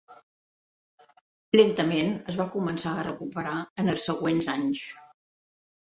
[1.61, 3.55] Lentament, es va començar a recuperar
[3.85, 4.83] en els següents anys.